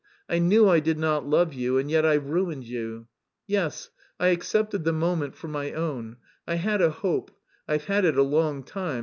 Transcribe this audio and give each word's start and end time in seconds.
I 0.27 0.39
knew 0.39 0.67
I 0.67 0.79
did 0.79 0.97
not 0.97 1.27
love 1.27 1.53
you 1.53 1.77
and 1.77 1.91
yet 1.91 2.07
I 2.07 2.15
ruined 2.15 2.63
you! 2.63 3.05
Yes, 3.45 3.91
I 4.19 4.29
accepted 4.29 4.83
the 4.83 4.91
moment 4.93 5.35
for 5.35 5.47
my 5.47 5.73
own; 5.73 6.17
I 6.47 6.55
had 6.55 6.81
a 6.81 6.89
hope... 6.89 7.29
I've 7.67 7.85
had 7.85 8.03
it 8.05 8.17
a 8.17 8.23
long 8.23 8.63
time... 8.63 8.99